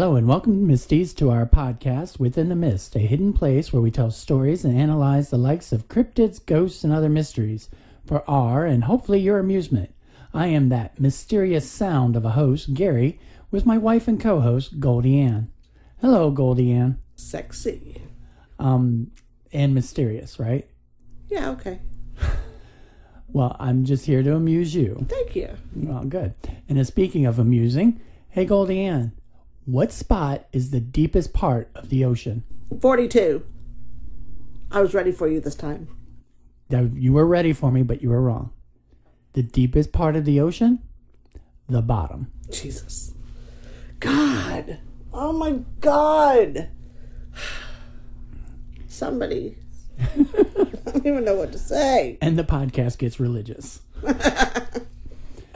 [0.00, 3.90] Hello and welcome, Misties, to our podcast Within the Mist, a hidden place where we
[3.90, 7.68] tell stories and analyze the likes of cryptids, ghosts, and other mysteries
[8.06, 9.92] for our and hopefully your amusement.
[10.32, 13.20] I am that mysterious sound of a host, Gary,
[13.50, 15.52] with my wife and co-host, Goldie Ann.
[16.00, 16.98] Hello, Goldie Ann.
[17.16, 18.00] Sexy.
[18.58, 19.10] Um,
[19.52, 20.66] and mysterious, right?
[21.28, 21.78] Yeah, okay.
[23.28, 25.04] Well, I'm just here to amuse you.
[25.10, 25.50] Thank you.
[25.76, 26.32] Well, good.
[26.70, 29.12] And speaking of amusing, hey, Goldie Ann,
[29.64, 32.44] what spot is the deepest part of the ocean?
[32.80, 33.44] 42.
[34.70, 35.88] I was ready for you this time.
[36.70, 38.52] Now, you were ready for me, but you were wrong.
[39.32, 40.80] The deepest part of the ocean?
[41.68, 42.32] The bottom.
[42.50, 43.14] Jesus.
[43.98, 44.78] God.
[45.12, 46.70] Oh my God.
[48.88, 49.56] Somebody.
[50.00, 50.06] I
[50.84, 52.18] don't even know what to say.
[52.20, 53.80] And the podcast gets religious.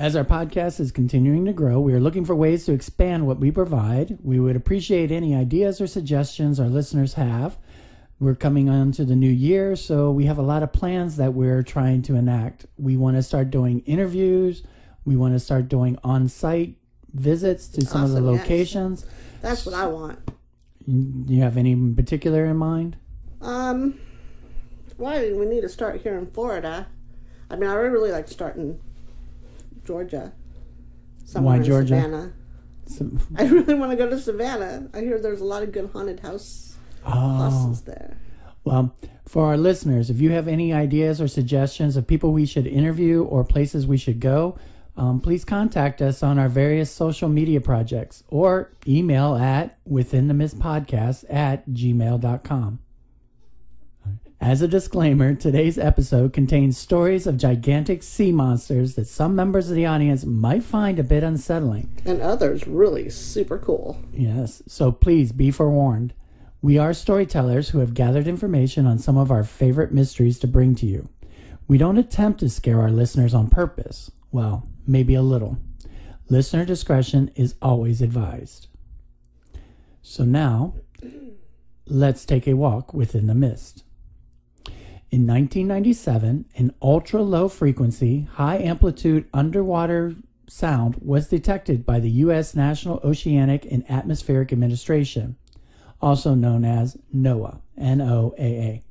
[0.05, 3.39] As our podcast is continuing to grow, we are looking for ways to expand what
[3.39, 4.19] we provide.
[4.23, 7.57] We would appreciate any ideas or suggestions our listeners have.
[8.21, 11.33] We're coming on to the new year, so we have a lot of plans that
[11.33, 12.67] we're trying to enact.
[12.77, 14.63] We want to start doing interviews,
[15.07, 16.77] we want to start doing on site
[17.15, 18.41] visits to some of the Awesome, yes.
[18.43, 19.07] locations.
[19.41, 20.19] That's what I want.
[20.87, 22.99] Do you have any in particular in mind?
[23.41, 23.99] Um,
[24.99, 26.89] why do we need to start here in Florida?
[27.49, 28.79] I mean, I would really like to start in
[29.85, 30.33] Georgia.
[31.25, 32.01] Somewhere Why in Georgia?
[32.01, 32.33] Savannah.
[32.87, 34.89] Some, I really want to go to Savannah.
[34.93, 37.11] I hear there's a lot of good haunted house oh.
[37.11, 38.19] houses there.
[38.65, 38.95] Well,
[39.27, 43.23] for our listeners, if you have any ideas or suggestions of people we should interview
[43.23, 44.59] or places we should go,
[44.97, 50.35] um, please contact us on our various social media projects or email at within the
[50.35, 52.79] mist podcast at gmail.com.
[54.45, 59.75] As a disclaimer, today's episode contains stories of gigantic sea monsters that some members of
[59.75, 61.97] the audience might find a bit unsettling.
[62.05, 63.99] And others really super cool.
[64.13, 66.13] Yes, so please be forewarned.
[66.61, 70.75] We are storytellers who have gathered information on some of our favorite mysteries to bring
[70.75, 71.09] to you.
[71.67, 74.11] We don't attempt to scare our listeners on purpose.
[74.31, 75.57] Well, maybe a little.
[76.29, 78.69] Listener discretion is always advised.
[80.03, 80.75] So now,
[81.87, 83.85] let's take a walk within the mist.
[85.15, 90.17] In 1997, an ultra low frequency, high amplitude underwater
[90.49, 92.57] sound was detected by the U.S.
[92.57, 95.37] National Oceanic and Atmospheric Administration,
[96.03, 97.61] also known as NOAA.
[97.79, 98.83] N-O-A-A.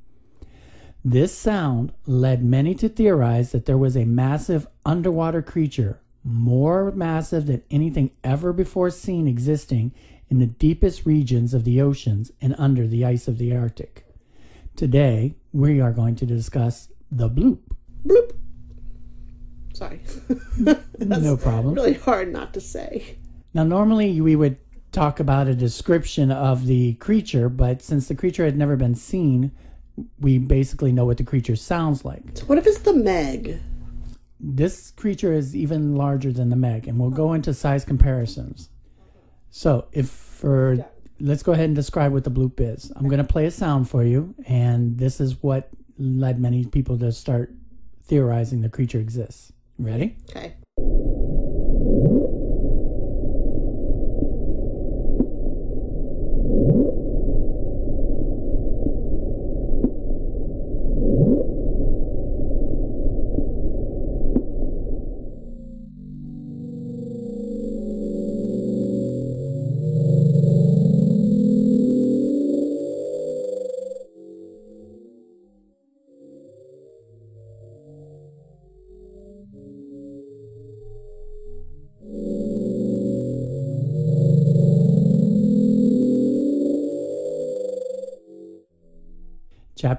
[1.04, 7.44] This sound led many to theorize that there was a massive underwater creature, more massive
[7.44, 9.92] than anything ever before seen existing
[10.30, 14.06] in the deepest regions of the oceans and under the ice of the Arctic.
[14.76, 17.58] Today, we are going to discuss the bloop.
[18.06, 18.32] Bloop.
[19.72, 20.00] Sorry.
[20.98, 21.74] No problem.
[21.74, 23.18] really hard not to say.
[23.52, 24.56] Now, normally we would
[24.92, 29.50] talk about a description of the creature, but since the creature had never been seen,
[30.20, 32.22] we basically know what the creature sounds like.
[32.34, 33.60] So what if it's the Meg?
[34.40, 38.70] This creature is even larger than the Meg, and we'll go into size comparisons.
[39.50, 40.84] So, if for
[41.20, 42.92] let's go ahead and describe what the bloop is.
[42.96, 46.98] I'm going to play a sound for you, and this is what led many people
[46.98, 47.52] to start
[48.04, 49.52] theorizing the creature exists.
[49.78, 50.16] Ready?
[50.30, 50.54] Okay.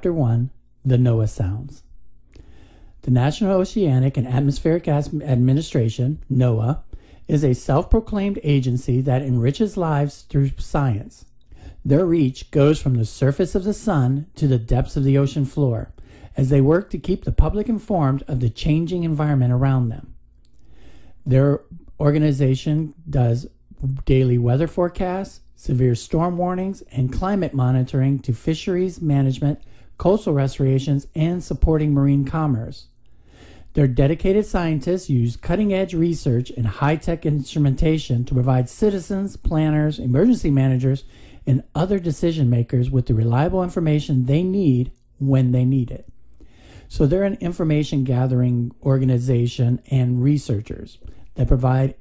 [0.06, 0.52] Chapter 1
[0.86, 1.82] The NOAA Sounds.
[3.02, 6.84] The National Oceanic and Atmospheric Administration, NOAA,
[7.28, 11.26] is a self proclaimed agency that enriches lives through science.
[11.84, 15.44] Their reach goes from the surface of the sun to the depths of the ocean
[15.44, 15.92] floor
[16.38, 20.14] as they work to keep the public informed of the changing environment around them.
[21.26, 21.62] Their
[22.00, 23.48] organization does
[24.06, 29.60] daily weather forecasts, severe storm warnings, and climate monitoring to fisheries management,
[29.98, 32.88] coastal restorations, and supporting marine commerce.
[33.74, 40.00] Their dedicated scientists use cutting edge research and high tech instrumentation to provide citizens, planners,
[40.00, 41.04] emergency managers,
[41.46, 46.08] and other decision makers with the reliable information they need when they need it.
[46.88, 50.98] So they're an information gathering organization and researchers
[51.36, 51.96] that provide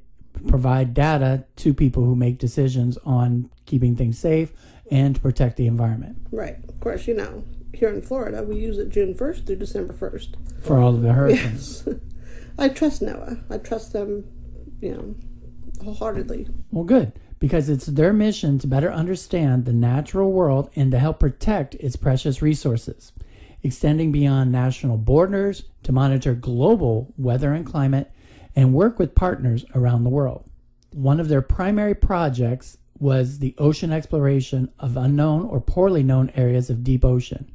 [0.49, 4.52] provide data to people who make decisions on keeping things safe
[4.91, 6.56] and to protect the environment Right.
[6.69, 10.62] Of course, you know, here in Florida, we use it June 1st through December 1st.
[10.62, 11.84] for all of the hurricanes.
[11.86, 11.96] Yes.
[12.58, 13.42] I trust NOAA.
[13.50, 14.24] I trust them,
[14.80, 15.14] you know,
[15.82, 16.48] wholeheartedly.
[16.70, 21.18] Well, good, because it's their mission to better understand the natural world and to help
[21.18, 23.12] protect its precious resources,
[23.62, 28.10] extending beyond national borders to monitor global weather and climate
[28.54, 30.48] and work with partners around the world.
[30.92, 36.70] One of their primary projects was the ocean exploration of unknown or poorly known areas
[36.70, 37.50] of deep ocean.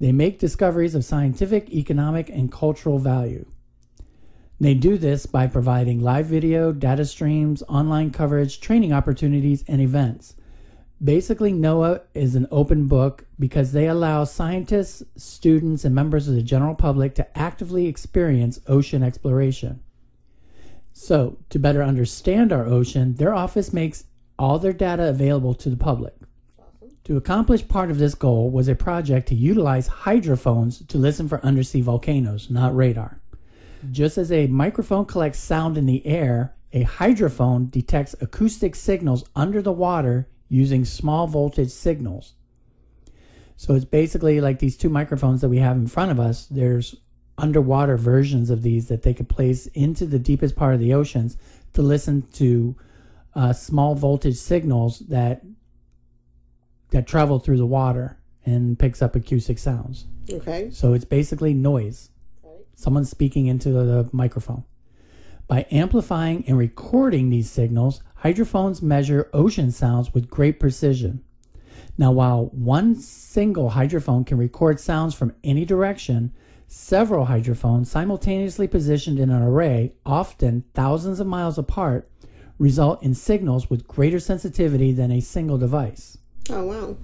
[0.00, 3.44] They make discoveries of scientific, economic, and cultural value.
[4.58, 10.36] They do this by providing live video, data streams, online coverage, training opportunities, and events.
[11.02, 16.42] Basically, NOAA is an open book because they allow scientists, students, and members of the
[16.42, 19.80] general public to actively experience ocean exploration.
[20.92, 24.04] So, to better understand our ocean, their office makes
[24.38, 26.14] all their data available to the public.
[27.10, 31.44] To accomplish part of this goal was a project to utilize hydrophones to listen for
[31.44, 33.20] undersea volcanoes, not radar.
[33.90, 39.60] Just as a microphone collects sound in the air, a hydrophone detects acoustic signals under
[39.60, 42.34] the water using small voltage signals.
[43.56, 46.46] So it's basically like these two microphones that we have in front of us.
[46.46, 46.94] There's
[47.36, 51.36] underwater versions of these that they could place into the deepest part of the oceans
[51.72, 52.76] to listen to
[53.34, 55.42] uh, small voltage signals that
[56.90, 60.06] that travel through the water and picks up acoustic sounds.
[60.30, 60.70] Okay.
[60.70, 62.10] So it's basically noise.
[62.42, 62.64] Right.
[62.74, 64.64] Someone speaking into the, the microphone.
[65.46, 71.24] By amplifying and recording these signals, hydrophones measure ocean sounds with great precision.
[71.98, 76.32] Now, while one single hydrophone can record sounds from any direction,
[76.66, 82.08] several hydrophones simultaneously positioned in an array, often thousands of miles apart,
[82.58, 86.16] result in signals with greater sensitivity than a single device.
[86.52, 86.96] Oh, wow.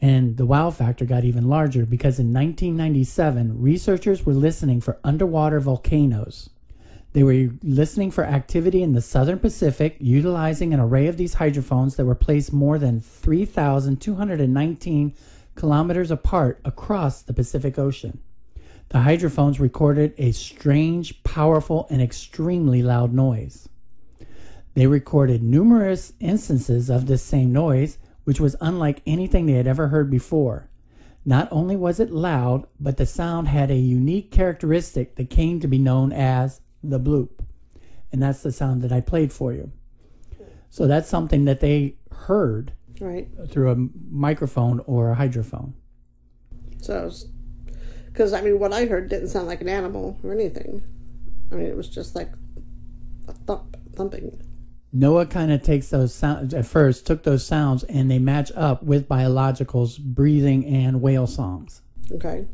[0.00, 5.58] And the wow factor got even larger because in 1997, researchers were listening for underwater
[5.58, 6.48] volcanoes.
[7.14, 11.96] They were listening for activity in the southern Pacific, utilizing an array of these hydrophones
[11.96, 15.14] that were placed more than 3,219
[15.54, 18.20] kilometers apart across the Pacific Ocean.
[18.90, 23.68] The hydrophones recorded a strange, powerful, and extremely loud noise.
[24.78, 29.88] They recorded numerous instances of this same noise, which was unlike anything they had ever
[29.88, 30.70] heard before.
[31.24, 35.66] Not only was it loud, but the sound had a unique characteristic that came to
[35.66, 37.40] be known as the bloop.
[38.12, 39.72] And that's the sound that I played for you.
[40.70, 42.70] So that's something that they heard
[43.00, 43.28] Right.
[43.48, 45.72] through a microphone or a hydrophone.
[46.80, 47.10] So,
[48.06, 50.82] because I mean, what I heard didn't sound like an animal or anything.
[51.50, 52.30] I mean, it was just like
[53.26, 54.40] a thump, thumping.
[54.94, 58.82] NOAA kind of takes those sounds at first, took those sounds, and they match up
[58.82, 61.82] with biological's breathing and whale songs.
[62.10, 62.46] Okay.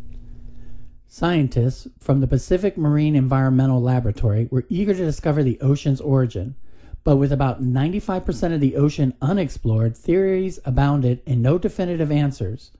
[1.06, 6.56] Scientists from the Pacific Marine Environmental Laboratory were eager to discover the ocean's origin,
[7.04, 12.72] but with about 95% of the ocean unexplored, theories abounded and no definitive answers.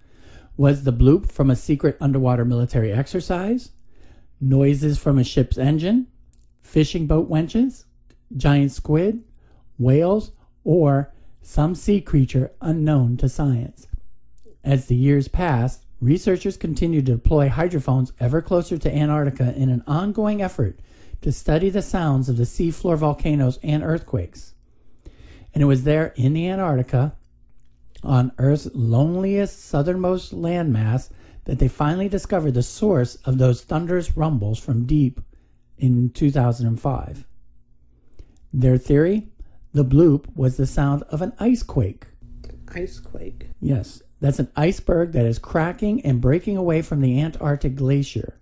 [0.57, 3.71] Was the bloop from a secret underwater military exercise?
[4.41, 6.09] Noises from a ship's engine?
[6.61, 7.85] Fishing boat wenches?
[8.37, 9.23] Giant squid?
[9.79, 10.33] Whales?
[10.65, 11.13] Or
[11.43, 13.87] some sea creature unknown to science?
[14.63, 19.83] As the years passed, researchers continued to deploy hydrophones ever closer to Antarctica in an
[19.87, 20.81] ongoing effort
[21.21, 24.55] to study the sounds of the seafloor volcanoes and earthquakes.
[25.53, 27.15] And it was there in the Antarctica,
[28.03, 31.11] on Earth's loneliest southernmost landmass,
[31.45, 35.21] that they finally discovered the source of those thunderous rumbles from deep
[35.79, 37.27] in 2005.
[38.53, 39.29] Their theory?
[39.75, 42.07] The bloop was the sound of an ice quake.
[42.73, 43.49] Ice quake.
[43.61, 48.39] Yes, that's an iceberg that is cracking and breaking away from the Antarctic glacier.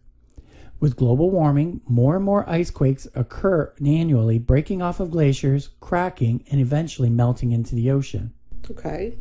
[0.79, 6.45] With global warming, more and more ice quakes occur annually, breaking off of glaciers, cracking,
[6.51, 8.35] and eventually melting into the ocean.
[8.71, 9.17] Okay.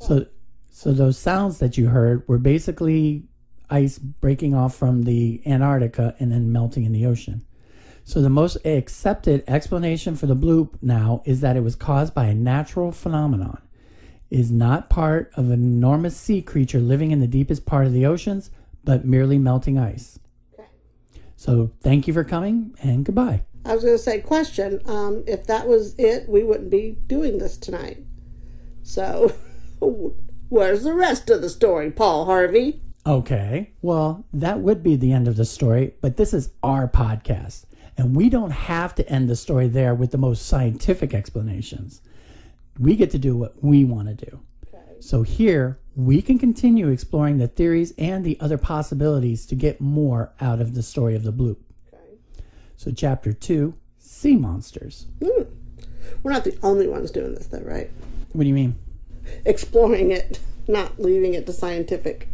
[0.00, 0.26] So,
[0.70, 3.24] so those sounds that you heard were basically
[3.70, 7.46] ice breaking off from the Antarctica and then melting in the ocean.
[8.04, 12.26] So the most accepted explanation for the bloop now is that it was caused by
[12.26, 13.60] a natural phenomenon.
[14.30, 17.92] It is not part of an enormous sea creature living in the deepest part of
[17.92, 18.50] the oceans,
[18.84, 20.18] but merely melting ice.
[20.54, 20.68] Okay.
[21.36, 23.44] So thank you for coming and goodbye.
[23.64, 24.80] I was going to say, question.
[24.86, 27.98] Um, if that was it, we wouldn't be doing this tonight.
[28.82, 29.32] So,
[30.48, 32.80] where's the rest of the story, Paul Harvey?
[33.06, 33.70] Okay.
[33.80, 37.64] Well, that would be the end of the story, but this is our podcast.
[37.96, 42.00] And we don't have to end the story there with the most scientific explanations.
[42.78, 44.40] We get to do what we want to do.
[45.02, 50.32] So here, we can continue exploring the theories and the other possibilities to get more
[50.40, 51.56] out of the story of the bloop.
[51.92, 52.18] Okay.
[52.76, 55.06] So, chapter two sea monsters.
[55.20, 55.42] Hmm.
[56.22, 57.90] We're not the only ones doing this, though, right?
[58.32, 58.76] What do you mean?
[59.44, 62.28] Exploring it, not leaving it to scientific.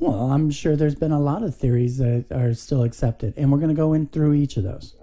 [0.00, 3.58] Well, I'm sure there's been a lot of theories that are still accepted, and we're
[3.58, 4.94] going to go in through each of those.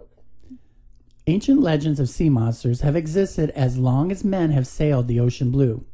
[1.27, 5.51] Ancient legends of sea monsters have existed as long as men have sailed the ocean
[5.51, 5.85] blue.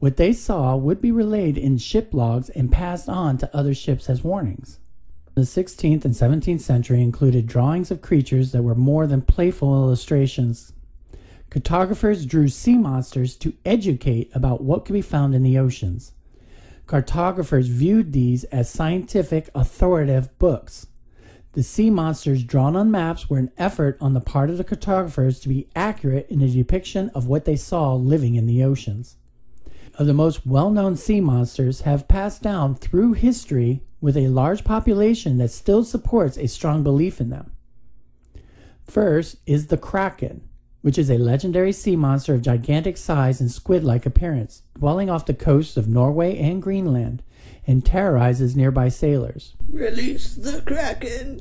[0.00, 4.10] What they saw would be relayed in ship logs and passed on to other ships
[4.10, 4.80] as warnings.
[5.34, 10.74] The 16th and 17th century included drawings of creatures that were more than playful illustrations.
[11.48, 16.12] Cartographers drew sea monsters to educate about what could be found in the oceans.
[16.92, 20.88] Cartographers viewed these as scientific, authoritative books.
[21.54, 25.40] The sea monsters drawn on maps were an effort on the part of the cartographers
[25.40, 29.16] to be accurate in the depiction of what they saw living in the oceans.
[29.94, 34.62] Of the most well known sea monsters have passed down through history with a large
[34.62, 37.52] population that still supports a strong belief in them.
[38.84, 40.46] First is the Kraken,
[40.82, 45.26] which is a legendary sea monster of gigantic size and squid like appearance, dwelling off
[45.26, 47.22] the coasts of Norway and Greenland,
[47.66, 49.54] and terrorizes nearby sailors.
[49.68, 51.40] Release the Kraken.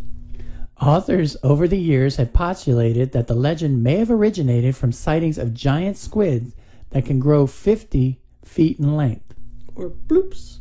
[0.80, 5.54] Authors over the years have postulated that the legend may have originated from sightings of
[5.54, 6.56] giant squids
[6.90, 9.36] that can grow 50 feet in length.
[9.76, 10.60] Or bloops.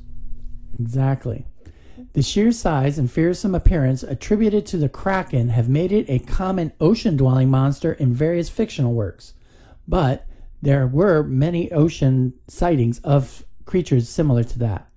[0.78, 1.46] Exactly.
[2.12, 6.72] The sheer size and fearsome appearance attributed to the kraken have made it a common
[6.80, 9.34] ocean dwelling monster in various fictional works.
[9.86, 10.26] But
[10.62, 14.88] there were many ocean sightings of creatures similar to that.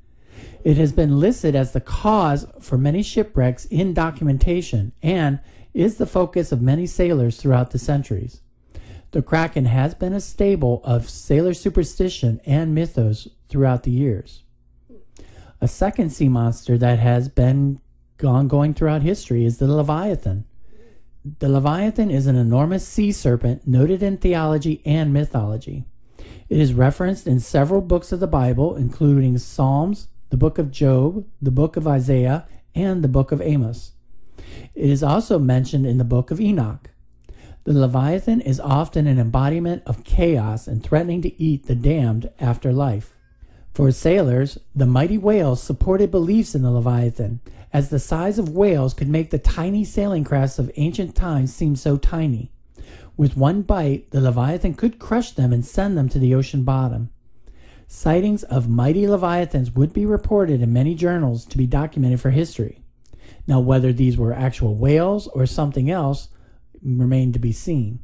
[0.64, 5.40] It has been listed as the cause for many shipwrecks in documentation and
[5.74, 8.42] is the focus of many sailors throughout the centuries.
[9.12, 14.43] The kraken has been a staple of sailor superstition and mythos throughout the years.
[15.64, 17.80] A second sea monster that has been
[18.22, 20.44] ongoing throughout history is the Leviathan.
[21.40, 25.86] The Leviathan is an enormous sea serpent noted in theology and mythology.
[26.50, 31.26] It is referenced in several books of the Bible, including Psalms, the book of Job,
[31.42, 33.94] the book of Isaiah, and the book of Amos.
[34.76, 36.90] It is also mentioned in the book of Enoch.
[37.64, 42.74] The Leviathan is often an embodiment of chaos and threatening to eat the damned after
[42.74, 43.13] life.
[43.74, 47.40] For sailors, the mighty whales supported beliefs in the Leviathan,
[47.74, 51.76] as the size of whales could make the tiny sailing crafts of ancient times seem
[51.76, 52.52] so tiny.
[53.18, 57.10] With one bite, the Leviathan could crush them and send them to the ocean bottom.
[57.88, 62.84] Sightings of mighty Leviathans would be reported in many journals to be documented for history.
[63.48, 66.30] Now, whether these were actual whales or something else
[66.84, 68.02] remained to be seen.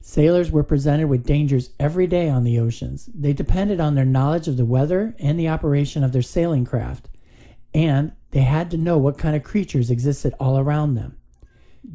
[0.00, 3.08] Sailors were presented with dangers every day on the oceans.
[3.14, 7.08] They depended on their knowledge of the weather and the operation of their sailing craft,
[7.74, 11.16] and they had to know what kind of creatures existed all around them.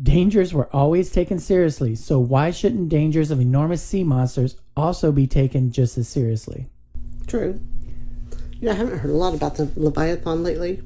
[0.01, 5.27] Dangers were always taken seriously, so why shouldn't dangers of enormous sea monsters also be
[5.27, 6.67] taken just as seriously?
[7.27, 7.59] True.
[8.59, 10.81] Yeah, I haven't heard a lot about the Leviathan lately.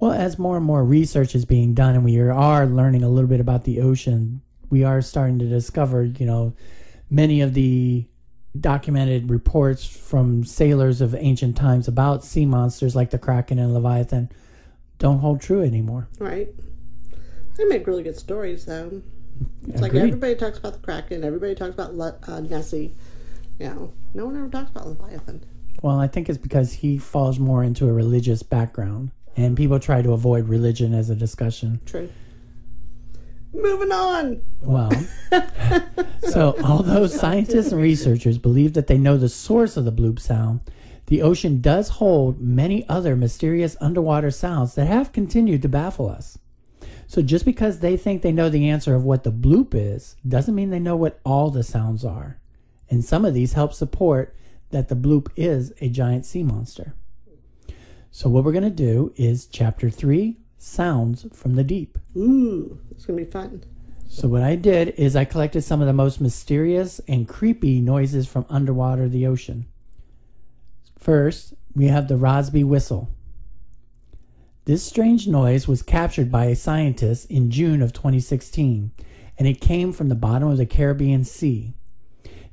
[0.00, 3.28] Well, as more and more research is being done and we are learning a little
[3.28, 4.42] bit about the ocean,
[4.72, 6.54] we are starting to discover, you know,
[7.10, 8.06] many of the
[8.58, 14.30] documented reports from sailors of ancient times about sea monsters like the Kraken and Leviathan
[14.98, 16.08] don't hold true anymore.
[16.18, 16.48] Right.
[17.56, 19.02] They make really good stories, though.
[19.68, 22.94] It's like everybody talks about the Kraken, everybody talks about Le- uh, Nessie.
[23.58, 25.44] You know, no one ever talks about Leviathan.
[25.82, 30.00] Well, I think it's because he falls more into a religious background, and people try
[30.00, 31.80] to avoid religion as a discussion.
[31.84, 32.08] True.
[33.54, 34.42] Moving on.
[34.60, 34.90] Well,
[36.28, 40.60] so although scientists and researchers believe that they know the source of the bloop sound,
[41.06, 46.38] the ocean does hold many other mysterious underwater sounds that have continued to baffle us.
[47.06, 50.54] So just because they think they know the answer of what the bloop is, doesn't
[50.54, 52.38] mean they know what all the sounds are.
[52.88, 54.34] And some of these help support
[54.70, 56.94] that the bloop is a giant sea monster.
[58.10, 61.98] So what we're going to do is chapter 3, Sounds from the Deep.
[62.16, 63.64] Ooh, it's gonna be fun.
[64.08, 68.28] So what I did is I collected some of the most mysterious and creepy noises
[68.28, 69.66] from underwater the ocean.
[70.96, 73.10] First, we have the Rossby whistle.
[74.64, 78.92] This strange noise was captured by a scientist in June of 2016,
[79.36, 81.74] and it came from the bottom of the Caribbean Sea.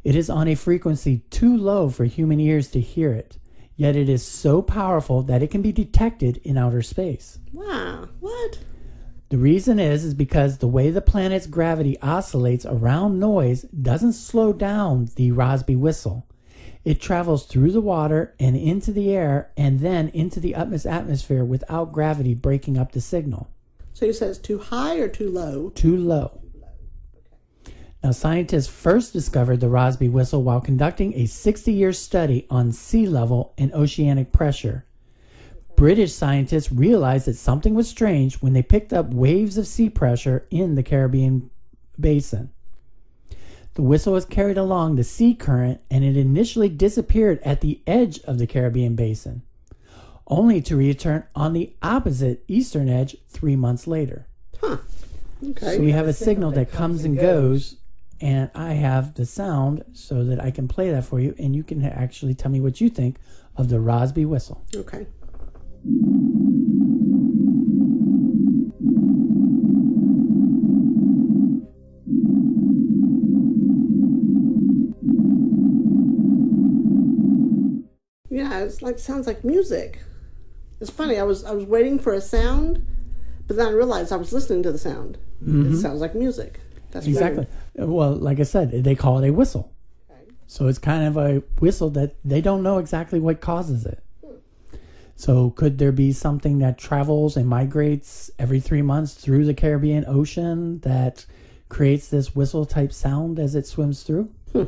[0.03, 3.37] It is on a frequency too low for human ears to hear it,
[3.79, 7.39] yet it is so powerful that it can be detected in outer space.
[7.53, 8.09] Wow.
[8.19, 8.59] What?
[9.29, 14.51] The reason is is because the way the planet's gravity oscillates around noise doesn't slow
[14.51, 16.27] down the Rossby whistle.
[16.83, 21.93] It travels through the water and into the air and then into the atmosphere without
[21.93, 23.49] gravity breaking up the signal.
[23.93, 25.69] So you said it's too high or too low?
[25.69, 26.41] Too low.
[28.03, 33.05] Now, scientists first discovered the Rossby whistle while conducting a 60 year study on sea
[33.05, 34.85] level and oceanic pressure.
[35.75, 40.45] British scientists realized that something was strange when they picked up waves of sea pressure
[40.49, 41.49] in the Caribbean
[41.99, 42.51] basin.
[43.75, 48.19] The whistle was carried along the sea current and it initially disappeared at the edge
[48.25, 49.41] of the Caribbean basin,
[50.27, 54.27] only to return on the opposite eastern edge three months later.
[54.59, 54.77] Huh.
[55.41, 55.75] Okay.
[55.75, 57.77] So we have a signal that comes and goes,
[58.21, 61.63] and I have the sound so that I can play that for you, and you
[61.63, 63.17] can actually tell me what you think
[63.55, 64.65] of the Rossby whistle.
[64.75, 65.07] okay.
[78.31, 80.03] Yeah, it's like sounds like music.
[80.79, 81.17] It's funny.
[81.17, 82.85] I was I was waiting for a sound,
[83.47, 85.17] but then I realized I was listening to the sound.
[85.41, 85.75] It mm-hmm.
[85.75, 86.59] sounds like music.
[86.91, 87.17] That's weird.
[87.17, 87.47] Exactly.
[87.75, 89.73] Well, like I said, they call it a whistle.
[90.09, 90.31] Okay.
[90.47, 94.03] So it's kind of a whistle that they don't know exactly what causes it.
[94.23, 94.35] Hmm.
[95.15, 100.05] So could there be something that travels and migrates every three months through the Caribbean
[100.07, 101.25] Ocean that
[101.69, 104.29] creates this whistle type sound as it swims through?
[104.51, 104.65] Hmm.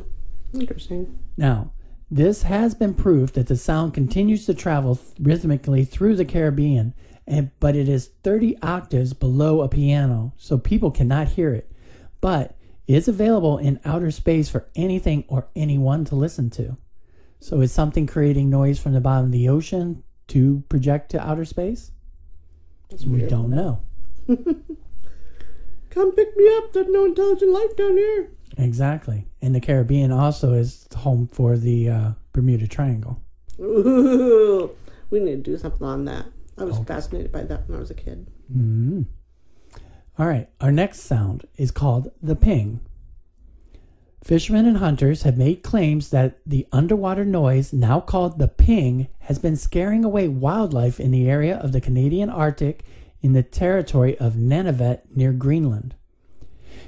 [0.54, 1.18] Interesting.
[1.36, 1.72] Now,
[2.10, 6.92] this has been proved that the sound continues to travel th- rhythmically through the Caribbean,
[7.26, 11.71] and, but it is 30 octaves below a piano, so people cannot hear it.
[12.22, 12.56] But
[12.86, 16.76] is available in outer space for anything or anyone to listen to.
[17.40, 21.44] So is something creating noise from the bottom of the ocean to project to outer
[21.44, 21.90] space?
[22.88, 23.30] That's We weird.
[23.30, 23.80] don't know.
[25.90, 26.72] Come pick me up.
[26.72, 28.30] There's no intelligent life down here.
[28.56, 29.26] Exactly.
[29.40, 33.20] And the Caribbean also is home for the uh, Bermuda Triangle.
[33.60, 34.70] Ooh,
[35.10, 36.26] we need to do something on that.
[36.58, 38.26] I was fascinated by that when I was a kid.
[38.54, 39.06] Mm.
[40.22, 42.78] All right, our next sound is called the ping.
[44.22, 49.40] Fishermen and hunters have made claims that the underwater noise, now called the ping, has
[49.40, 52.84] been scaring away wildlife in the area of the Canadian Arctic
[53.20, 55.96] in the territory of Nunavut near Greenland.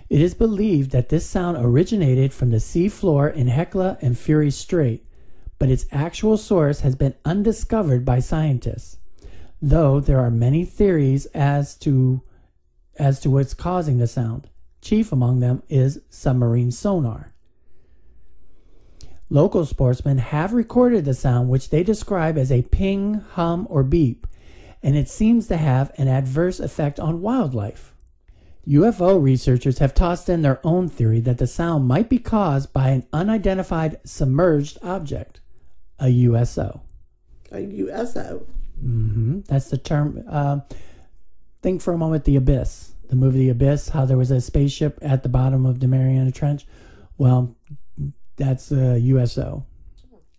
[0.09, 4.53] It is believed that this sound originated from the sea floor in Hecla and Fury
[4.53, 5.05] Strait,
[5.59, 8.99] but its actual source has been undiscovered by scientists
[9.63, 12.21] though there are many theories as to
[12.99, 14.49] as to what's causing the sound.
[14.81, 17.33] Chief among them is submarine sonar.
[19.31, 24.27] Local sportsmen have recorded the sound which they describe as a ping, hum, or beep,
[24.83, 27.95] and it seems to have an adverse effect on wildlife.
[28.69, 32.91] UFO researchers have tossed in their own theory that the sound might be caused by
[32.91, 35.41] an unidentified submerged object,
[35.99, 36.83] a USO.
[37.51, 38.47] A USO.
[38.83, 39.41] Mm-hmm.
[39.49, 40.25] That's the term.
[40.29, 40.61] Uh,
[41.65, 44.99] think for a moment the Abyss, the movie The Abyss, how there was a spaceship
[45.01, 46.67] at the bottom of the Mariana Trench.
[47.17, 47.57] Well,
[48.37, 49.65] that's a USO.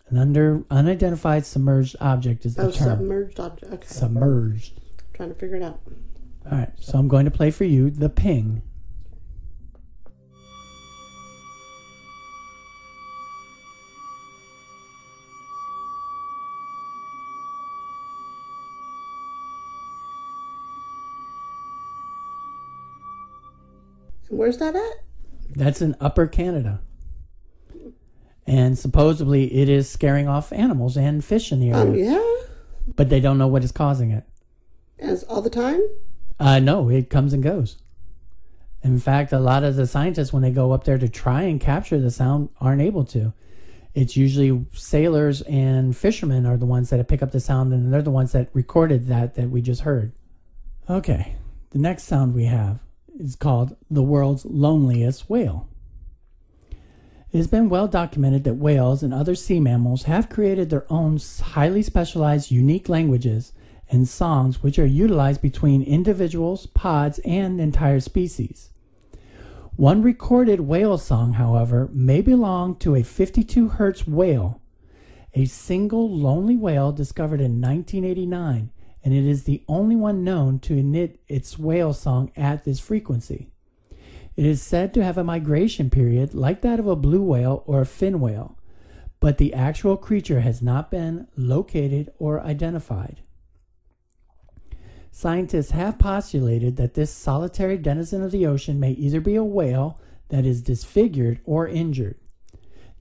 [0.09, 2.99] An under unidentified submerged object is the Oh, term.
[2.99, 3.73] submerged object.
[3.73, 3.87] Okay.
[3.87, 4.79] submerged.
[4.99, 5.79] I'm Trying to figure it out.
[6.51, 8.61] All right, so I'm going to play for you the ping.
[24.35, 24.93] Where's that at?
[25.55, 26.81] That's in Upper Canada.
[28.47, 32.45] And supposedly it is scaring off animals and fish in the area, Oh, yeah?
[32.95, 34.23] but they don't know what is causing it.
[34.99, 35.81] It's all the time?
[36.39, 37.77] Uh, no, it comes and goes.
[38.83, 41.59] In fact, a lot of the scientists, when they go up there to try and
[41.59, 43.33] capture the sound, aren't able to.
[43.95, 48.01] It's usually sailors and fishermen are the ones that pick up the sound, and they're
[48.03, 50.11] the ones that recorded that that we just heard.
[50.87, 51.35] Okay,
[51.71, 52.79] the next sound we have
[53.19, 55.67] is called the world's loneliest whale.
[57.31, 61.19] It has been well documented that whales and other sea mammals have created their own
[61.41, 63.51] highly specialized, unique languages
[63.89, 68.71] and songs which are utilized between individuals, pods, and entire species.
[69.75, 74.61] One recorded whale song, however, may belong to a 52 hertz whale,
[75.33, 78.71] a single lonely whale discovered in 1989,
[79.05, 83.51] and it is the only one known to emit its whale song at this frequency.
[84.35, 87.81] It is said to have a migration period like that of a blue whale or
[87.81, 88.57] a fin whale,
[89.19, 93.21] but the actual creature has not been located or identified.
[95.11, 99.99] Scientists have postulated that this solitary denizen of the ocean may either be a whale
[100.29, 102.17] that is disfigured or injured.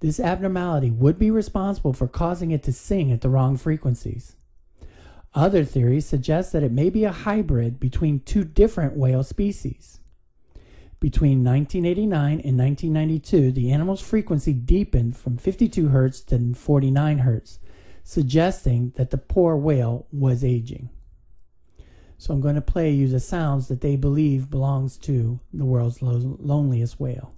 [0.00, 4.36] This abnormality would be responsible for causing it to sing at the wrong frequencies.
[5.34, 9.98] Other theories suggest that it may be a hybrid between two different whale species.
[11.00, 17.58] Between 1989 and 1992, the animal's frequency deepened from 52 hertz to 49 hertz,
[18.04, 20.88] suggesting that the poor whale was aging.
[22.16, 26.00] So I'm going to play you the sounds that they believe belongs to the world's
[26.00, 27.34] lo- loneliest whale.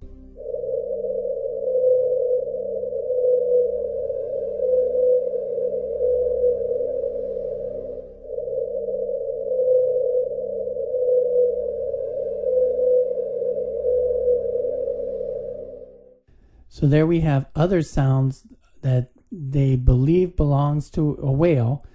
[16.77, 18.43] So there we have other sounds
[18.83, 21.87] that they believe belongs to a whale,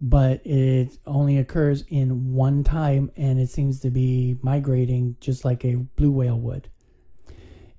[0.00, 5.64] but it only occurs in one time and it seems to be migrating just like
[5.64, 6.68] a blue whale would.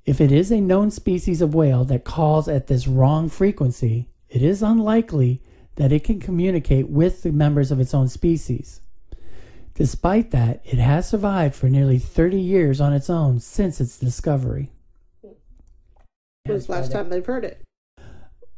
[0.04, 4.42] If it is a known species of whale that calls at this wrong frequency, it
[4.42, 5.42] is unlikely
[5.78, 8.82] that it can communicate with the members of its own species.
[9.76, 14.74] Despite that, it has survived for nearly 30 years on its own since its discovery.
[16.50, 17.62] Was the last time they've heard it?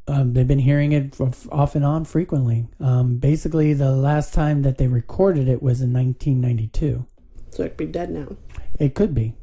[0.07, 1.15] Um, they've been hearing it
[1.51, 2.67] off and on frequently.
[2.79, 7.05] Um, basically, the last time that they recorded it was in 1992.
[7.51, 8.35] So it could be dead now.
[8.79, 9.35] It could be.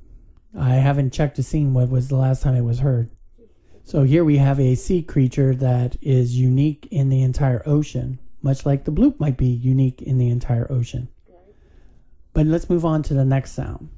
[0.58, 3.10] I haven't checked to see what was the last time it was heard.
[3.84, 8.66] So here we have a sea creature that is unique in the entire ocean, much
[8.66, 11.08] like the bloop might be unique in the entire ocean.
[12.34, 13.88] But let's move on to the next sound.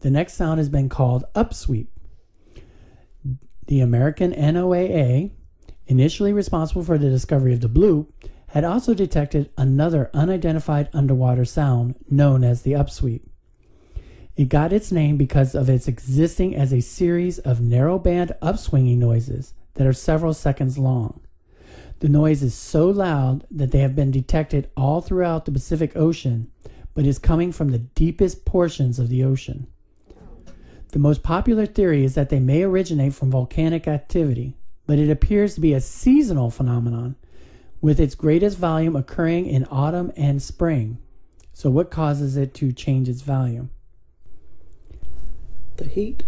[0.00, 1.88] The next sound has been called upsweep.
[3.68, 5.30] The American NOAA,
[5.86, 8.06] initially responsible for the discovery of the bloop,
[8.48, 13.20] had also detected another unidentified underwater sound known as the upsweep.
[14.36, 19.52] It got its name because of its existing as a series of narrowband upswinging noises
[19.74, 21.20] that are several seconds long.
[21.98, 26.50] The noise is so loud that they have been detected all throughout the Pacific Ocean,
[26.94, 29.66] but is coming from the deepest portions of the ocean.
[30.90, 35.54] The most popular theory is that they may originate from volcanic activity, but it appears
[35.54, 37.16] to be a seasonal phenomenon,
[37.80, 40.98] with its greatest volume occurring in autumn and spring.
[41.52, 43.70] So, what causes it to change its volume?
[45.76, 46.24] The heat.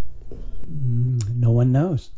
[0.71, 2.11] Mm, no one knows.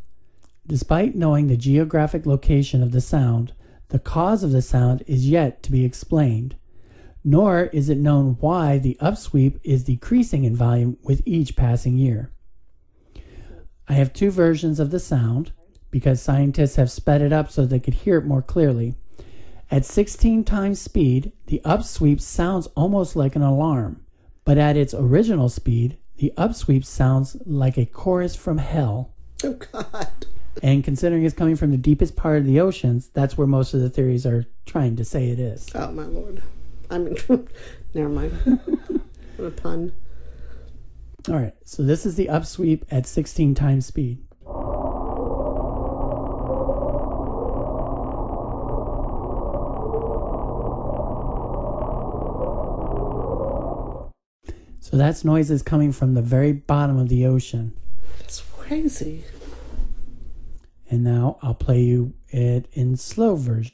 [0.66, 3.52] Despite knowing the geographic location of the sound,
[3.88, 6.56] the cause of the sound is yet to be explained,
[7.24, 12.30] nor is it known why the upsweep is decreasing in volume with each passing year.
[13.88, 15.52] I have two versions of the sound
[15.90, 18.94] because scientists have sped it up so they could hear it more clearly.
[19.70, 24.04] At 16 times speed, the upsweep sounds almost like an alarm,
[24.44, 29.12] but at its original speed, the upsweep sounds like a chorus from hell.
[29.44, 30.26] Oh God.
[30.62, 33.80] And considering it's coming from the deepest part of the oceans, that's where most of
[33.80, 35.68] the theories are trying to say it is.
[35.74, 36.42] Oh my lord.
[36.92, 37.16] I mean,
[37.94, 38.32] never mind.
[39.36, 39.92] what a pun.
[41.28, 44.18] All right, so this is the upsweep at 16 times speed.
[54.80, 57.72] So that's noises coming from the very bottom of the ocean.
[58.18, 59.24] That's crazy.
[60.90, 63.72] And now I'll play you it in slow version.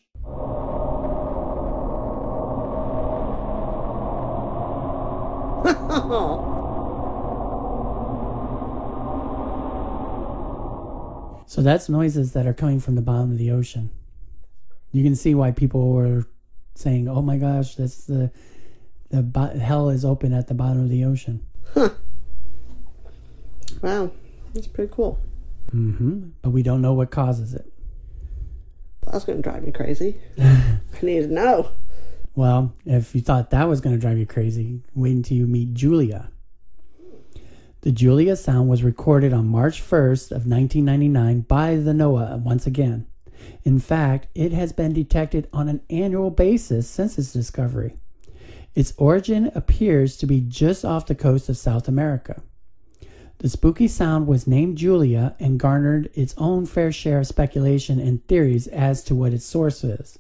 [11.59, 13.91] So that's noises that are coming from the bottom of the ocean.
[14.93, 16.25] You can see why people were
[16.77, 18.31] saying, "Oh my gosh, that's the
[19.11, 21.45] the bo- hell is open at the bottom of the ocean."
[21.75, 21.89] Huh.
[23.83, 24.13] wow.
[24.55, 25.19] That's pretty cool.
[25.75, 26.29] Mm-hmm.
[26.43, 27.67] But we don't know what causes it.
[29.11, 30.17] That's going to drive me crazy.
[30.41, 31.73] I need to know.
[32.37, 35.75] Well, if you thought that was going to drive you crazy, wait until you meet
[35.75, 36.31] Julia.
[37.83, 43.07] The Julia sound was recorded on March 1st of 1999 by the NOAA once again.
[43.63, 47.97] In fact, it has been detected on an annual basis since its discovery.
[48.75, 52.43] Its origin appears to be just off the coast of South America.
[53.39, 58.27] The spooky sound was named Julia and garnered its own fair share of speculation and
[58.27, 60.19] theories as to what its source is.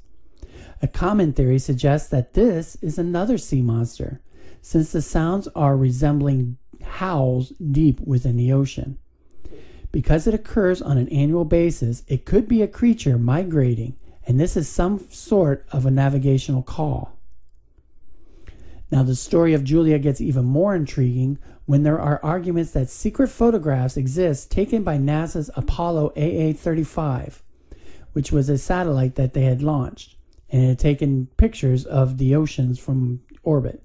[0.81, 4.21] A common theory suggests that this is another sea monster,
[4.63, 8.99] since the sounds are resembling howls deep within the ocean.
[9.91, 14.57] Because it occurs on an annual basis, it could be a creature migrating, and this
[14.57, 17.17] is some sort of a navigational call.
[18.91, 23.29] Now, the story of Julia gets even more intriguing when there are arguments that secret
[23.29, 27.43] photographs exist taken by NASA's Apollo AA 35,
[28.13, 30.17] which was a satellite that they had launched
[30.51, 33.83] and it had taken pictures of the oceans from orbit.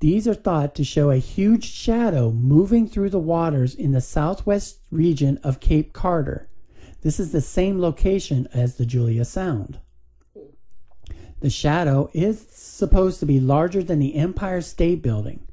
[0.00, 4.80] These are thought to show a huge shadow moving through the waters in the southwest
[4.90, 6.48] region of Cape Carter.
[7.02, 9.78] This is the same location as the Julia Sound.
[11.40, 15.46] The shadow is supposed to be larger than the Empire State Building,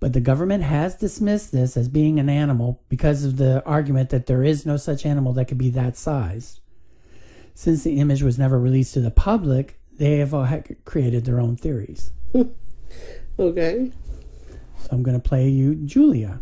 [0.00, 4.26] but the government has dismissed this as being an animal because of the argument that
[4.26, 6.60] there is no such animal that could be that size.
[7.54, 10.34] Since the image was never released to the public, they have
[10.84, 12.10] created their own theories.
[13.38, 13.90] Okay.
[14.78, 16.40] So I'm going to play you Julia.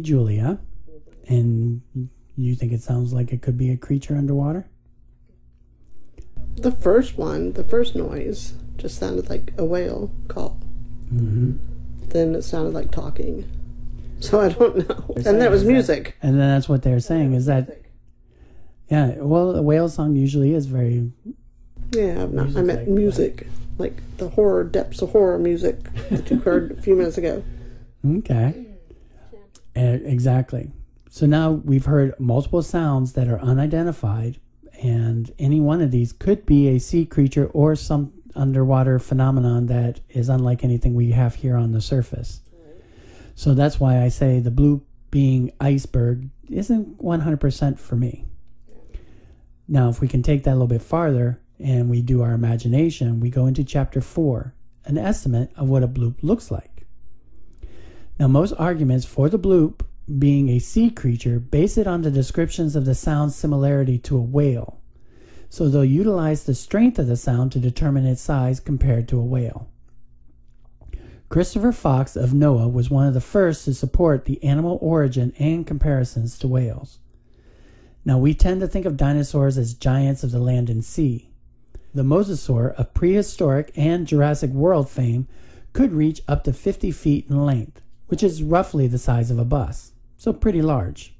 [0.00, 0.58] That Julia.
[1.28, 1.82] And
[2.36, 4.68] you think it sounds like it could be a creature underwater?
[6.56, 10.58] The first one, the first noise, just sounded like a whale call.
[11.12, 11.56] Mm-hmm.
[12.08, 13.48] Then it sounded like talking.
[14.22, 15.14] So I don't know.
[15.24, 16.18] And that was music.
[16.20, 17.80] And then that's what they're saying is that,
[18.90, 21.10] yeah, well, a whale song usually is very.
[21.92, 23.46] Yeah, I'm not, I meant music.
[23.78, 25.78] Like the horror depths of horror music
[26.10, 27.42] that you heard a few minutes ago.
[28.06, 28.69] Okay.
[29.74, 30.72] Exactly.
[31.08, 34.38] So now we've heard multiple sounds that are unidentified,
[34.82, 40.00] and any one of these could be a sea creature or some underwater phenomenon that
[40.08, 42.42] is unlike anything we have here on the surface.
[43.34, 48.26] So that's why I say the bloop being iceberg isn't 100% for me.
[49.66, 53.18] Now, if we can take that a little bit farther and we do our imagination,
[53.18, 54.54] we go into chapter 4,
[54.84, 56.69] an estimate of what a bloop looks like.
[58.20, 59.80] Now, most arguments for the bloop
[60.18, 64.20] being a sea creature base it on the descriptions of the sound's similarity to a
[64.20, 64.78] whale.
[65.48, 69.24] So they'll utilize the strength of the sound to determine its size compared to a
[69.24, 69.70] whale.
[71.30, 75.66] Christopher Fox of NOAA was one of the first to support the animal origin and
[75.66, 76.98] comparisons to whales.
[78.04, 81.30] Now, we tend to think of dinosaurs as giants of the land and sea.
[81.94, 85.26] The mosasaur of prehistoric and Jurassic World fame
[85.72, 89.44] could reach up to 50 feet in length, which is roughly the size of a
[89.44, 91.14] bus, so pretty large.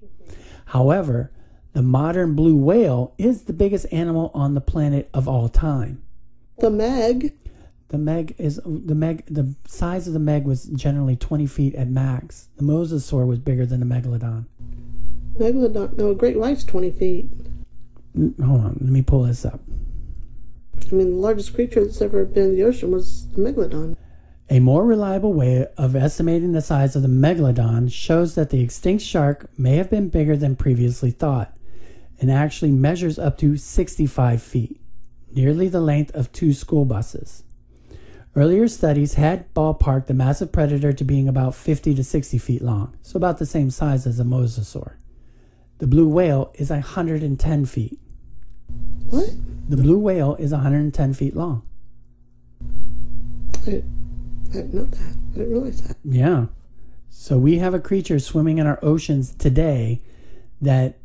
[0.66, 1.32] However,
[1.72, 6.02] the modern blue whale is the biggest animal on the planet of all time.
[6.58, 7.32] The Meg
[7.90, 9.24] the meg is the meg.
[9.26, 12.48] The size of the meg was generally twenty feet at max.
[12.56, 14.44] The mosasaur was bigger than the megalodon.
[15.36, 17.28] Megalodon, no, great white's twenty feet.
[18.16, 19.60] Hold on, let me pull this up.
[20.90, 23.96] I mean, the largest creature that's ever been in the ocean was the megalodon.
[24.52, 29.04] A more reliable way of estimating the size of the megalodon shows that the extinct
[29.04, 31.56] shark may have been bigger than previously thought,
[32.20, 34.80] and actually measures up to 65 feet,
[35.32, 37.44] nearly the length of two school buses.
[38.34, 42.96] Earlier studies had ballparked the massive predator to being about 50 to 60 feet long,
[43.02, 44.94] so about the same size as a mosasaur.
[45.78, 48.00] The blue whale is 110 feet.
[49.10, 49.30] What?
[49.68, 51.62] The blue whale is 110 feet long.
[53.68, 53.84] I,
[54.50, 55.00] I didn't know that.
[55.00, 55.96] I didn't realize that.
[56.04, 56.46] Yeah.
[57.08, 60.02] So we have a creature swimming in our oceans today
[60.60, 60.98] that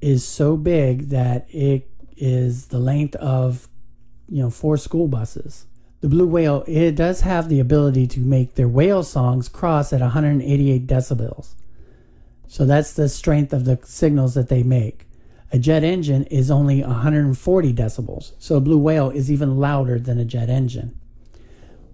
[0.00, 3.68] is so big that it is the length of,
[4.28, 5.66] you know, four school buses
[6.00, 10.00] the blue whale, it does have the ability to make their whale songs cross at
[10.00, 11.54] 188 decibels.
[12.46, 15.06] So that's the strength of the signals that they make.
[15.50, 20.18] A jet engine is only 140 decibels, so a blue whale is even louder than
[20.18, 20.98] a jet engine.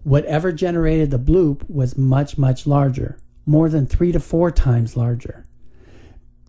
[0.04, 5.46] Whatever generated the bloop was much, much larger, more than three to four times larger.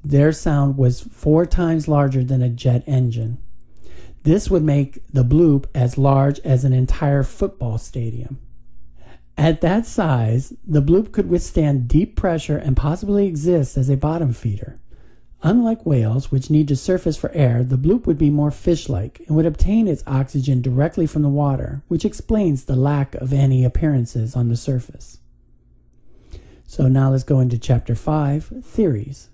[0.03, 3.39] Their sound was four times larger than a jet engine.
[4.23, 8.39] This would make the bloop as large as an entire football stadium.
[9.37, 14.33] At that size, the bloop could withstand deep pressure and possibly exist as a bottom
[14.33, 14.79] feeder.
[15.43, 19.21] Unlike whales, which need to surface for air, the bloop would be more fish like
[19.27, 23.63] and would obtain its oxygen directly from the water, which explains the lack of any
[23.63, 25.19] appearances on the surface.
[26.65, 29.29] So now let's go into chapter 5 theories.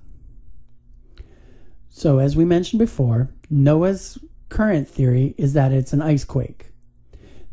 [1.90, 4.18] So, as we mentioned before, NOAA's
[4.50, 6.72] current theory is that it's an ice quake.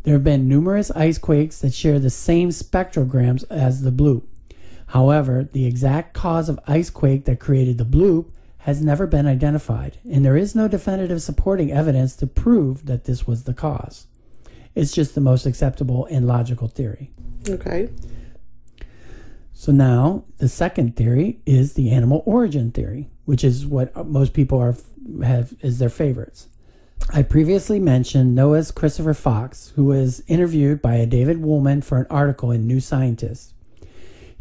[0.02, 4.24] There have been numerous ice quakes that share the same spectrograms as the bloop.
[4.88, 8.30] However, the exact cause of ice quake that created the bloop
[8.68, 13.26] has never been identified, and there is no definitive supporting evidence to prove that this
[13.26, 14.09] was the cause.
[14.74, 17.11] It's just the most acceptable and logical theory.
[17.48, 17.88] Okay.
[19.54, 24.59] So now the second theory is the animal origin theory, which is what most people
[24.59, 24.76] are
[25.24, 26.48] have is their favorites.
[27.09, 32.07] I previously mentioned NOAA's Christopher Fox, who was interviewed by a David Woolman for an
[32.11, 33.54] article in New Scientist.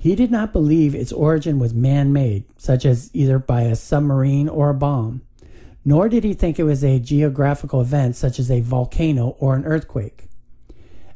[0.07, 4.47] He did not believe its origin was man made, such as either by a submarine
[4.47, 5.21] or a bomb,
[5.83, 9.65] nor did he think it was a geographical event such as a volcano or an
[9.65, 10.29] earthquake.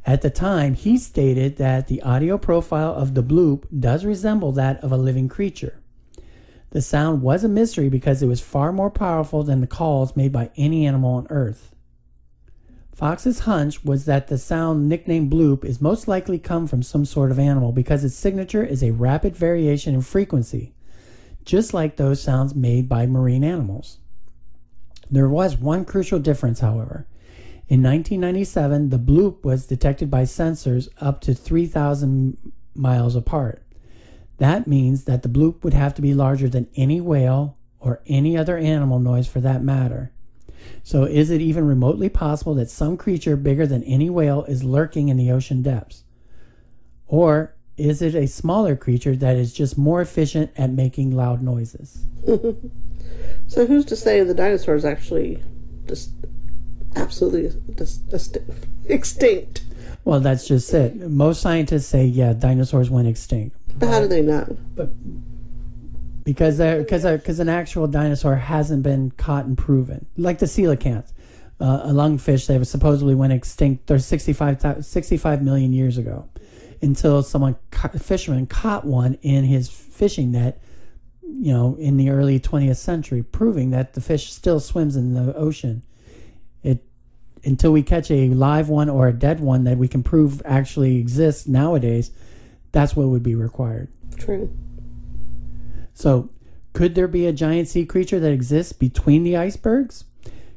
[0.06, 4.84] At the time, he stated that the audio profile of the bloop does resemble that
[4.84, 5.80] of a living creature.
[6.72, 10.34] The sound was a mystery because it was far more powerful than the calls made
[10.34, 11.74] by any animal on Earth.
[12.94, 17.32] Fox's hunch was that the sound nicknamed bloop is most likely come from some sort
[17.32, 20.74] of animal because its signature is a rapid variation in frequency,
[21.46, 23.98] just like those sounds made by marine animals.
[25.10, 27.08] There was one crucial difference, however.
[27.68, 32.38] In 1997, the bloop was detected by sensors up to 3,000
[32.76, 33.64] miles apart.
[34.38, 38.38] That means that the bloop would have to be larger than any whale or any
[38.38, 40.12] other animal noise for that matter.
[40.84, 45.10] So, is it even remotely possible that some creature bigger than any whale is lurking
[45.10, 46.04] in the ocean depths?
[47.08, 52.06] Or is it a smaller creature that is just more efficient at making loud noises?
[53.48, 55.42] so, who's to say the dinosaurs actually
[55.88, 56.12] just
[56.96, 58.38] absolutely just, just
[58.86, 59.64] extinct?
[60.04, 60.96] Well, that's just it.
[60.96, 63.56] Most scientists say, yeah, dinosaurs went extinct.
[63.78, 64.58] But how do they know?
[64.76, 64.90] But
[66.24, 71.12] because because because an actual dinosaur hasn't been caught and proven, like the coelacanth,
[71.60, 73.88] uh, a lungfish that supposedly went extinct.
[73.88, 76.30] There's 65, 65 million years ago,
[76.82, 80.62] until someone a fisherman caught one in his fishing net.
[81.24, 85.34] You know, in the early 20th century, proving that the fish still swims in the
[85.36, 85.82] ocean.
[86.62, 86.84] It
[87.44, 90.98] until we catch a live one or a dead one that we can prove actually
[90.98, 92.12] exists nowadays.
[92.74, 93.88] That's what would be required.
[94.18, 94.52] True.
[96.02, 96.32] So,
[96.74, 100.06] could there be a giant sea creature that exists between the icebergs?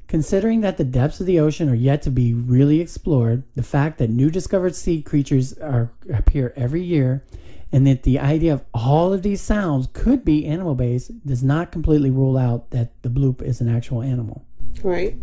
[0.09, 3.99] Considering that the depths of the ocean are yet to be really explored, the fact
[3.99, 7.27] that new discovered sea creatures are, appear every year,
[7.71, 11.71] and that the idea of all of these sounds could be animal based does not
[11.71, 14.47] completely rule out that the bloop is an actual animal.
[14.83, 15.15] Right.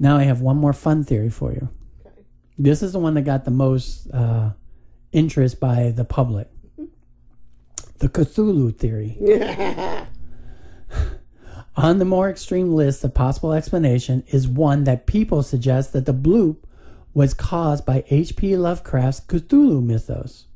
[0.00, 1.68] Now I have one more fun theory for you.
[2.04, 2.22] Okay.
[2.58, 4.50] This is the one that got the most uh,
[5.12, 6.48] interest by the public
[7.98, 9.16] the Cthulhu theory.
[11.76, 16.14] On the more extreme list of possible explanation is one that people suggest that the
[16.14, 16.56] bloop
[17.12, 18.56] was caused by H.P.
[18.56, 20.46] Lovecraft's Cthulhu mythos.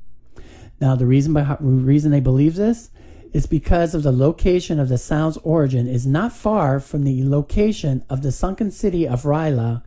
[0.80, 2.90] Now, the reason by, reason they believe this
[3.32, 8.02] is because of the location of the sound's origin is not far from the location
[8.08, 9.82] of the sunken city of R'lyeh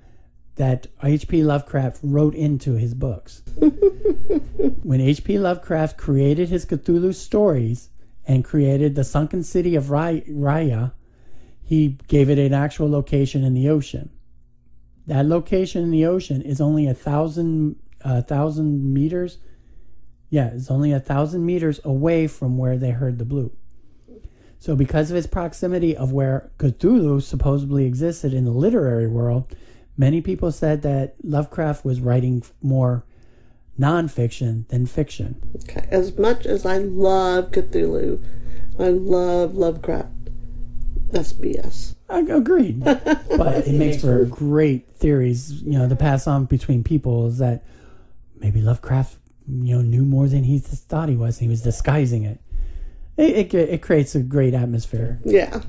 [0.56, 1.44] that H.P.
[1.44, 3.42] Lovecraft wrote into his books.
[4.84, 5.40] when H.P.
[5.40, 7.90] Lovecraft created his Cthulhu stories
[8.26, 10.92] and created the sunken city of R'lyeh,
[11.64, 14.10] he gave it an actual location in the ocean.
[15.08, 19.40] That location in the ocean is only a thousand, a thousand meters.
[20.30, 23.52] Yeah, it's only a thousand meters away from where they heard the bloop.
[24.60, 29.54] So, because of its proximity of where Cthulhu supposedly existed in the literary world,
[29.98, 33.04] Many people said that Lovecraft was writing more
[33.80, 35.42] nonfiction than fiction.
[35.64, 35.88] Okay.
[35.90, 38.24] As much as I love Cthulhu,
[38.80, 40.10] I love Lovecraft.
[41.12, 41.96] That's BS.
[42.10, 45.62] I agreed, but it makes for great theories.
[45.62, 47.64] You know, to pass on between people is that
[48.40, 49.18] maybe Lovecraft,
[49.48, 51.38] you know, knew more than he thought he was.
[51.38, 52.40] And He was disguising it.
[53.16, 55.20] It, it, it creates a great atmosphere.
[55.24, 55.62] Yeah,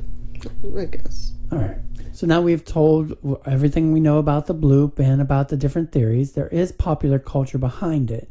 [0.77, 1.33] I guess.
[1.53, 1.79] All right.
[2.13, 6.33] So now we've told everything we know about the bloop and about the different theories.
[6.33, 8.31] There is popular culture behind it.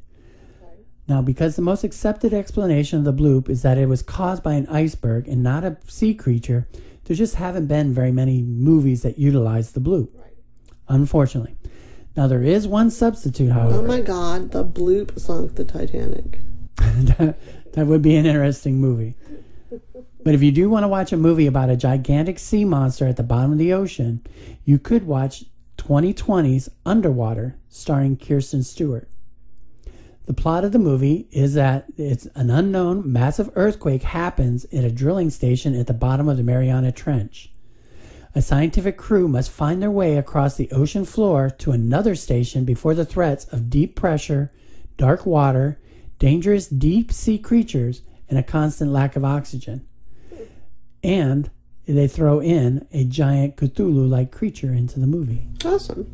[0.63, 0.77] Okay.
[1.07, 4.53] Now, because the most accepted explanation of the bloop is that it was caused by
[4.53, 6.67] an iceberg and not a sea creature,
[7.05, 10.09] there just haven't been very many movies that utilize the bloop.
[10.15, 10.33] Right.
[10.87, 11.57] Unfortunately.
[12.15, 13.79] Now, there is one substitute, oh however.
[13.79, 16.39] Oh my God, the bloop sunk the Titanic.
[16.77, 17.37] that,
[17.73, 19.15] that would be an interesting movie.
[20.23, 23.17] But if you do want to watch a movie about a gigantic sea monster at
[23.17, 24.25] the bottom of the ocean,
[24.63, 25.45] you could watch
[25.77, 29.09] 2020's Underwater, starring Kristen Stewart.
[30.25, 34.91] The plot of the movie is that it's an unknown massive earthquake happens at a
[34.91, 37.51] drilling station at the bottom of the Mariana Trench.
[38.33, 42.95] A scientific crew must find their way across the ocean floor to another station before
[42.95, 44.51] the threats of deep pressure,
[44.95, 45.77] dark water,
[46.19, 49.85] dangerous deep sea creatures, and a constant lack of oxygen.
[51.03, 51.49] And
[51.85, 55.47] they throw in a giant Cthulhu like creature into the movie.
[55.65, 56.07] Awesome.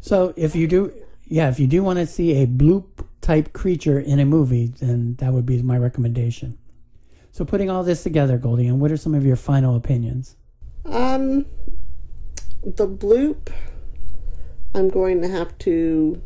[0.00, 0.92] So if you do,
[1.26, 5.16] yeah, if you do want to see a bloop type creature in a movie, then
[5.16, 6.56] that would be my recommendation.
[7.32, 10.36] So putting all this together, GoldieAnn what are some of your final opinions?
[10.84, 11.46] Um,
[12.64, 13.52] the bloop,
[14.74, 16.22] I'm going to have to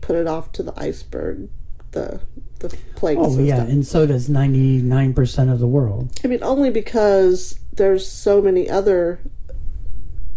[0.00, 1.48] put it off to the iceberg,
[1.92, 2.20] the
[2.58, 6.10] the plague Oh yeah, and so does ninety nine percent of the world.
[6.24, 9.20] I mean, only because there's so many other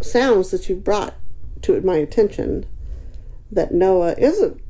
[0.00, 1.14] sounds that you've brought
[1.62, 2.66] to my attention
[3.50, 4.60] that NOAA isn't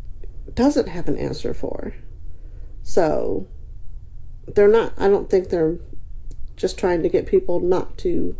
[0.55, 1.95] doesn't have an answer for.
[2.83, 3.47] So
[4.47, 4.93] they're not.
[4.99, 5.79] I don't think they're
[6.57, 8.37] just trying to get people not to,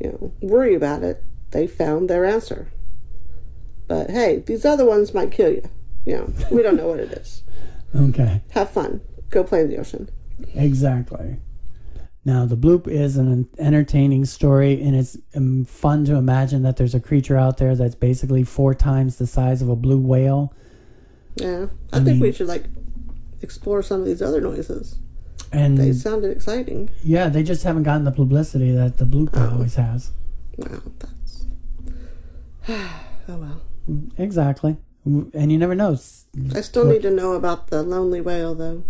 [0.00, 1.24] you know, worry about it.
[1.50, 2.70] They found their answer.
[3.86, 5.68] But hey, these other ones might kill you.
[6.04, 7.42] You know, we don't know what it is.
[7.98, 9.00] Okay, Have fun.
[9.30, 10.08] Go play in the ocean.
[10.54, 11.38] exactly.
[12.24, 16.94] Now the bloop is an entertaining story, and it's um, fun to imagine that there's
[16.94, 20.52] a creature out there that's basically four times the size of a blue whale.
[21.36, 22.64] Yeah, I, I think we should like
[23.42, 24.98] explore some of these other noises.
[25.52, 26.90] And They sounded exciting.
[27.02, 29.50] yeah, they just haven't gotten the publicity that the bloop Oh.
[29.52, 30.12] always has.
[30.58, 31.46] Wow, that's
[32.68, 33.62] oh well.
[34.18, 34.76] Exactly.
[35.34, 35.96] And you never know.
[36.54, 38.84] I still need to know about the lonely whale though.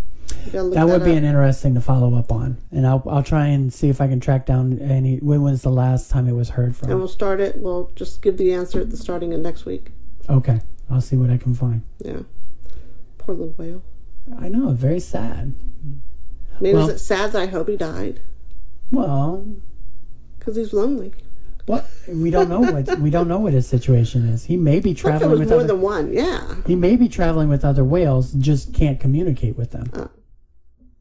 [0.52, 1.16] You That would be up.
[1.18, 2.58] an interesting to follow up on.
[2.70, 5.70] And I'll I'll try and see if I can track down any when was the
[5.70, 6.90] last time it was heard from.
[6.90, 7.58] and we'll start it.
[7.58, 9.92] We'll just give the answer at the starting of next week.
[10.28, 10.60] Okay.
[10.90, 11.82] I'll see what I can find.
[12.04, 12.20] Yeah.
[13.18, 13.82] Poor little whale.
[14.38, 15.54] I know, very sad.
[16.56, 18.20] I mean, Well- is it sad that I hope he died?
[18.90, 19.46] Well,
[20.38, 21.12] Because he's lonely.
[21.68, 24.46] What we don't know what we don't know what his situation is.
[24.46, 26.12] He may be What if it traveling with more other than one?
[26.12, 26.54] Yeah.
[26.66, 29.90] he may be traveling with other whales, just can't communicate with them.
[29.92, 30.08] Oh.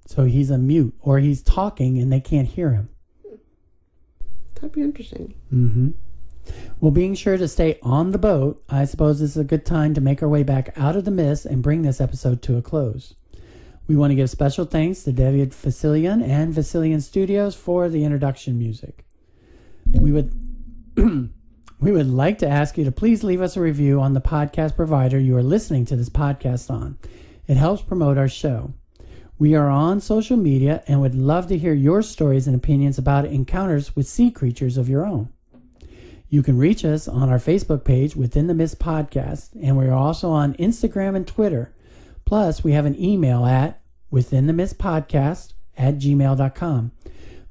[0.05, 2.89] So he's a mute, or he's talking and they can't hear him.
[4.55, 5.35] That'd be interesting.
[5.53, 5.91] Mm-hmm.
[6.81, 9.93] Well, being sure to stay on the boat, I suppose this is a good time
[9.93, 12.61] to make our way back out of the mist and bring this episode to a
[12.61, 13.13] close.
[13.87, 18.57] We want to give special thanks to David Fesliyan and Fesliyan Studios for the introduction
[18.59, 19.05] music.
[19.93, 20.46] We would
[21.79, 24.75] we would like to ask you to please leave us a review on the podcast
[24.75, 26.97] provider you are listening to this podcast on.
[27.45, 28.73] It helps promote our show.
[29.37, 33.25] We are on social media and would love to hear your stories and opinions about
[33.25, 35.29] encounters with sea creatures of your own.
[36.29, 40.31] You can reach us on our Facebook page Within the Mist Podcast, and we're also
[40.31, 41.75] on Instagram and Twitter.
[42.25, 43.79] Plus, we have an email at
[44.09, 46.91] Within the Mist Podcast at gmail.com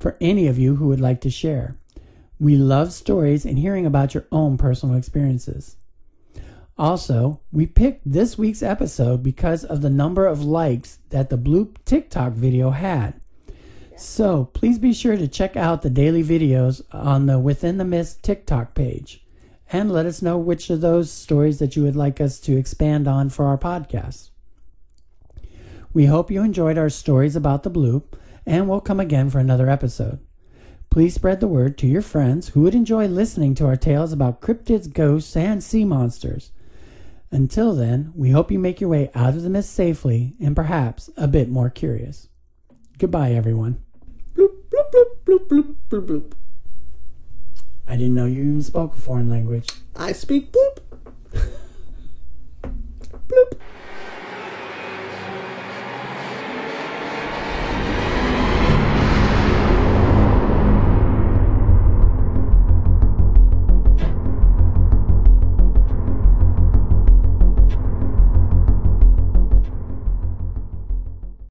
[0.01, 1.77] for any of you who would like to share.
[2.39, 5.77] We love stories and hearing about your own personal experiences.
[6.79, 11.77] Also, we picked this week's episode because of the number of likes that the Bloop
[11.87, 13.19] TikTok video had.
[13.97, 18.23] So please be sure to check out the daily videos on the Within the Mist
[18.23, 19.25] TikTok page
[19.73, 23.09] and let us know which of those stories that you would like us to expand
[23.09, 24.31] on for our podcast.
[25.95, 29.71] We hope you enjoyed our stories about the bloop and we'll come again for another
[29.71, 30.21] episode.
[30.97, 34.41] Please spread the word to your friends who would enjoy listening to our tales about
[34.41, 36.53] cryptids, ghosts, and sea monsters.
[37.31, 41.11] Until then, we hope you make your way out of the mist safely and perhaps
[41.19, 42.31] a bit more curious.
[42.97, 43.85] Goodbye, everyone.
[44.35, 46.33] Bloop, bloop, bloop, bloop, bloop, bloop, bloop.
[47.87, 49.69] I didn't know you even spoke a foreign language.
[49.95, 50.79] I speak bloop.